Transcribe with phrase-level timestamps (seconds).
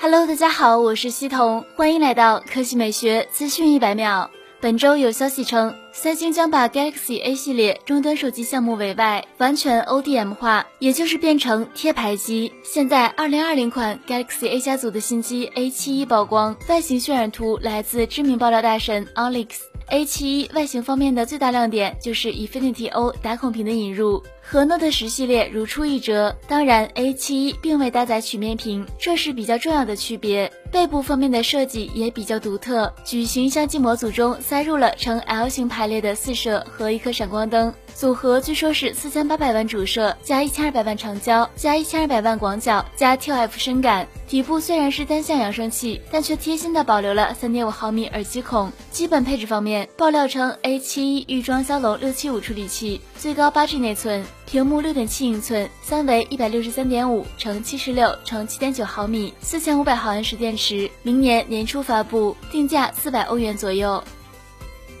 [0.00, 4.30] Hello，大家好，我是西彤，欢迎来到科技美学资讯一百秒。
[4.60, 12.52] 本周有消息称，三星将把 Galaxy A 系列终端手机项目委外，完全 ODM 化，也就是变成贴牌机。
[12.62, 19.48] 现在，二零二零款 Galaxy A 家族的新机 A 七一曝光，外形渲染图来自知名爆料大神 Alex。
[19.88, 24.22] A 七一外形方面的最大亮点就是 Infinity O 打孔屏的引入。
[24.42, 30.50] 和 Note 十系列如出一辙，当然 A 七一并未搭载曲面屏，这是比较重要的区别。
[30.70, 44.06] 背部方面的设计也比较独特，矩形相机模组中塞入了呈 L 型排列的四摄和一颗闪光灯，组合据说是四千八百万主摄加一千二百万长焦加一千二百万广角加 T F 深感。
[44.28, 48.70] 底部虽然是单向扬声器，但却贴心的保留了三点五毫米耳机孔。
[48.90, 54.22] 基本配置方面，爆料称 A 七一预装骁龙六七五处理器，最高八 G 内存。
[54.44, 64.02] 屏幕六点七英寸，三维一百六十三点五乘七十六乘七点九毫米，四千五百毫安时电池，明年年初发布，定价四百欧元左右。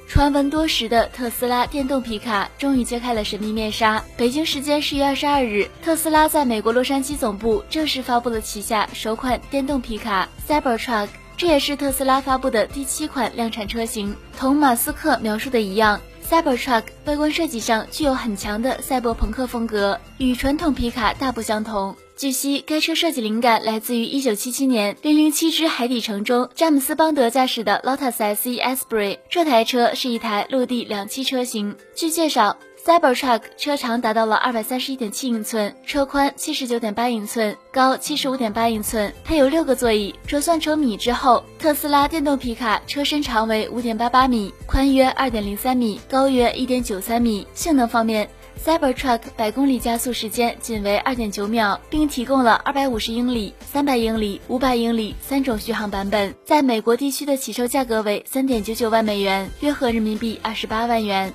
[0.08, 4.02] 传闻多时的特斯拉电动皮卡终于揭开了神秘面纱。
[4.16, 14.16] 北京时间十月二十二日，特斯拉在美国洛杉矶总部正式发布了旗下首款电动皮卡 Cybertruck，这也是特斯拉发布的第七款量产车型。
[14.38, 16.00] 同马斯克描述的一样。
[16.28, 21.96] Cybertruck 外观设计上具有很强的赛博朋克风格，与传统皮卡大不相同。
[22.18, 24.94] 据悉，该车设计灵感来自于1977年
[25.32, 31.74] 《007之海底城》中詹姆斯邦德驾驶的 Lotus SE Esprit，这台车是一台陆地两栖车型。
[31.94, 32.58] 据介绍。
[32.84, 40.14] Cybertruck 车长达到了二百三十一点七英寸，车宽七十九点八英寸，高七十五点八英寸，配有六个座椅。
[40.26, 47.46] 折算成米之后，特斯拉电动皮卡车身长为五点八八米，宽约二点零三米，高约一点九三米。
[47.52, 48.26] 性能方面
[48.64, 56.34] ，Cybertruck 百公里加速时间仅为二点九秒，并提供了二百五十英里、三百英里、五百英里三种续航版本。
[56.44, 61.34] 在美国地区的起售价格为三点九九万美元，约合人民币二十八万元。